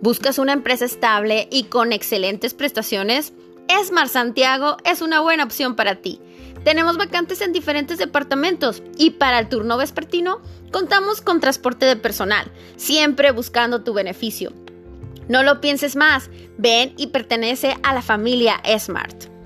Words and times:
¿Buscas 0.00 0.38
una 0.38 0.52
empresa 0.52 0.84
estable 0.84 1.48
y 1.50 1.64
con 1.64 1.92
excelentes 1.92 2.54
prestaciones? 2.54 3.32
Esmar 3.68 4.08
Santiago 4.08 4.76
es 4.84 5.02
una 5.02 5.20
buena 5.20 5.42
opción 5.42 5.74
para 5.74 5.96
ti. 5.96 6.20
Tenemos 6.62 6.96
vacantes 6.96 7.40
en 7.40 7.52
diferentes 7.52 7.98
departamentos 7.98 8.82
y 8.96 9.10
para 9.10 9.40
el 9.40 9.48
turno 9.48 9.76
vespertino 9.76 10.40
contamos 10.70 11.20
con 11.20 11.40
transporte 11.40 11.84
de 11.84 11.96
personal, 11.96 12.50
siempre 12.76 13.32
buscando 13.32 13.82
tu 13.82 13.92
beneficio. 13.92 14.52
No 15.28 15.42
lo 15.42 15.60
pienses 15.60 15.96
más, 15.96 16.30
ven 16.58 16.94
y 16.96 17.08
pertenece 17.08 17.76
a 17.82 17.92
la 17.92 18.02
familia 18.02 18.62
Smart. 18.78 19.37